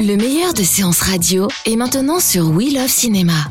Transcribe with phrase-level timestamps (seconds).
[0.00, 3.50] Le meilleur de séances radio est maintenant sur We Love Cinéma.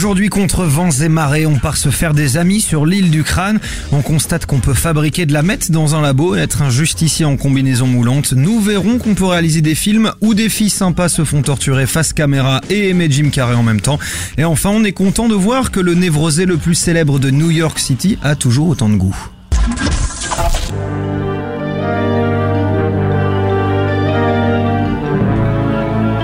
[0.00, 3.60] Aujourd'hui, contre vents et marées, on part se faire des amis sur l'île du crâne.
[3.92, 7.26] On constate qu'on peut fabriquer de la meth dans un labo et être un justicier
[7.26, 8.32] en combinaison moulante.
[8.32, 12.14] Nous verrons qu'on peut réaliser des films où des filles sympas se font torturer face
[12.14, 13.98] caméra et aimer Jim Carrey en même temps.
[14.38, 17.50] Et enfin, on est content de voir que le névrosé le plus célèbre de New
[17.50, 19.28] York City a toujours autant de goût.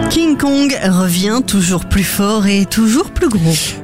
[0.09, 3.11] King Kong revient toujours plus fort et toujours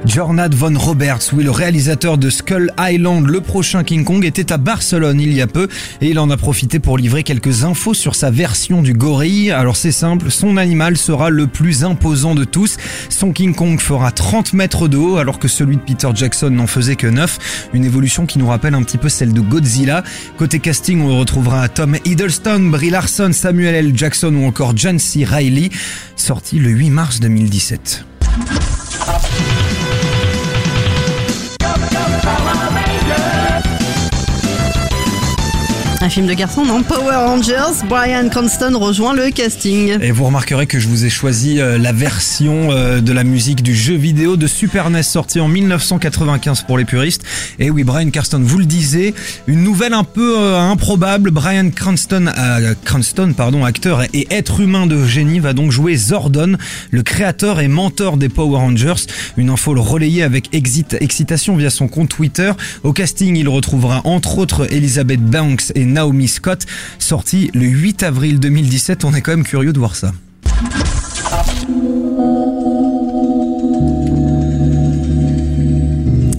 [0.05, 4.57] Jornad von Roberts, oui, le réalisateur de Skull Island, le prochain King Kong, était à
[4.57, 5.67] Barcelone il y a peu
[6.01, 9.51] et il en a profité pour livrer quelques infos sur sa version du gorille.
[9.51, 12.77] Alors c'est simple, son animal sera le plus imposant de tous.
[13.09, 16.67] Son King Kong fera 30 mètres de haut alors que celui de Peter Jackson n'en
[16.67, 17.69] faisait que 9.
[17.73, 20.03] Une évolution qui nous rappelle un petit peu celle de Godzilla.
[20.37, 23.91] Côté casting, on retrouvera Tom Hiddleston, Brie Larson, Samuel L.
[23.95, 25.25] Jackson ou encore John C.
[25.25, 25.69] Reilly,
[26.15, 28.05] sorti le 8 mars 2017.
[29.35, 29.92] Thank you.
[36.13, 39.97] Film de garçon, non Power Rangers, Brian Cranston rejoint le casting.
[39.99, 43.63] Et vous remarquerez que je vous ai choisi euh, la version euh, de la musique
[43.63, 47.23] du jeu vidéo de Super NES sorti en 1995 pour les puristes.
[47.57, 49.15] Et oui, Brian Cranston, vous le disiez,
[49.47, 51.31] une nouvelle un peu euh, improbable.
[51.31, 52.31] Brian Cranston,
[52.85, 56.57] Cranston, pardon, acteur et être humain de génie, va donc jouer Zordon,
[56.91, 59.07] le créateur et mentor des Power Rangers.
[59.35, 62.51] Une info le relayée avec exit- excitation via son compte Twitter.
[62.83, 66.65] Au casting, il retrouvera entre autres Elizabeth Banks et Naomi Scott,
[66.99, 69.05] sorti le 8 avril 2017.
[69.05, 70.11] On est quand même curieux de voir ça.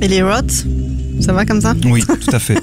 [0.00, 0.22] Et les
[1.20, 2.58] ça va comme ça Oui, tout à fait.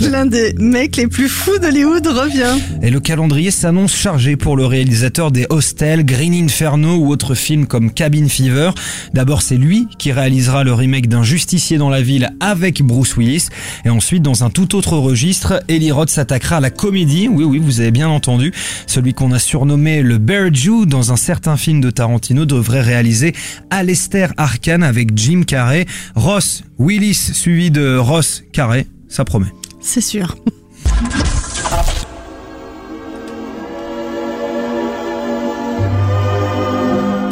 [0.00, 2.58] L'un des mecs les plus fous d'Hollywood revient.
[2.82, 7.66] Et le calendrier s'annonce chargé pour le réalisateur des Hostels, Green Inferno ou autres films
[7.66, 8.70] comme Cabin Fever.
[9.12, 13.48] D'abord, c'est lui qui réalisera le remake d'un justicier dans la ville avec Bruce Willis.
[13.84, 17.28] Et ensuite, dans un tout autre registre, Eli Roth s'attaquera à la comédie.
[17.28, 18.52] Oui, oui, vous avez bien entendu.
[18.86, 23.32] Celui qu'on a surnommé le Bear Jew dans un certain film de Tarantino devrait réaliser
[23.70, 25.86] Alester Arkan avec Jim Carrey.
[26.14, 28.86] Ross Willis suivi de Ross Carrey.
[29.08, 29.52] Ça promet.
[29.80, 30.36] C'est sûr.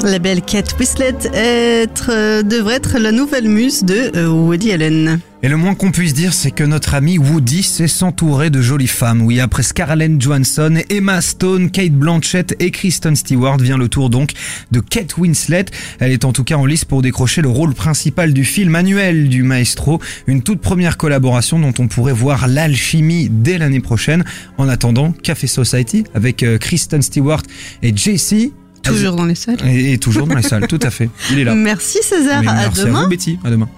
[0.04, 5.20] La belle Kate Winslet euh, devrait être la nouvelle muse de euh, Woody Allen.
[5.44, 8.88] Et le moins qu'on puisse dire, c'est que notre ami Woody sait s'entourer de jolies
[8.88, 9.22] femmes.
[9.22, 14.32] Oui, après Scarlett Johansson, Emma Stone, Kate Blanchett et Kristen Stewart, vient le tour donc
[14.72, 15.66] de Kate Winslet.
[16.00, 19.28] Elle est en tout cas en lice pour décrocher le rôle principal du film annuel
[19.28, 20.00] du maestro.
[20.26, 24.24] Une toute première collaboration dont on pourrait voir l'alchimie dès l'année prochaine.
[24.58, 27.42] En attendant, Café Society avec euh, Kristen Stewart
[27.82, 28.52] et JC.
[28.82, 29.58] Toujours dans les salles.
[29.66, 31.08] Et, et toujours dans les salles, tout à fait.
[31.30, 31.54] Il est là.
[31.54, 33.02] Merci César, Mais à merci à demain.
[33.04, 33.38] vous, Betty.
[33.44, 33.68] À demain.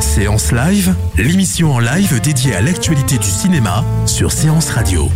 [0.00, 5.08] Séance Live, l'émission en live dédiée à l'actualité du cinéma sur Séance Radio.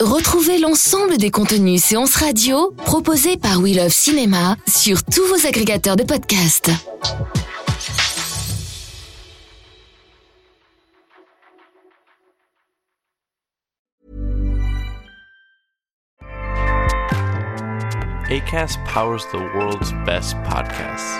[0.00, 5.96] Retrouvez l'ensemble des contenus séances radio proposés par We Love Cinéma sur tous vos agrégateurs
[5.96, 6.70] de podcasts.
[18.30, 21.18] ACAST powers the world's best podcasts.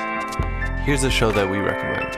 [0.84, 2.14] Here's a show that we recommend.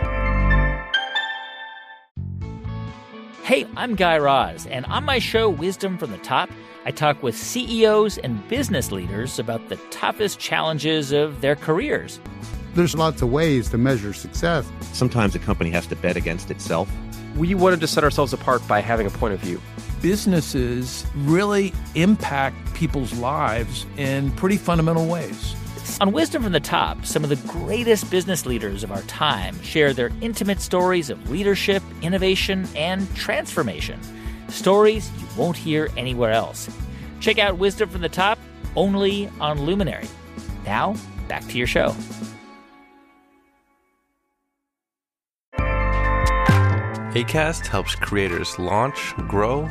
[3.42, 6.50] Hey, I'm Guy Raz, and on my show, Wisdom from the Top,
[6.84, 12.20] I talk with CEOs and business leaders about the toughest challenges of their careers.
[12.74, 14.70] There's lots of ways to measure success.
[14.92, 16.86] Sometimes a company has to bet against itself.
[17.38, 19.58] We wanted to set ourselves apart by having a point of view.
[20.02, 25.54] Businesses really impact people's lives in pretty fundamental ways.
[26.00, 29.92] On Wisdom from the Top, some of the greatest business leaders of our time share
[29.92, 34.00] their intimate stories of leadership, innovation, and transformation.
[34.48, 36.68] Stories you won't hear anywhere else.
[37.20, 38.40] Check out Wisdom from the Top
[38.74, 40.08] only on Luminary.
[40.64, 40.96] Now,
[41.28, 41.94] back to your show.
[47.14, 49.70] ACAST helps creators launch, grow,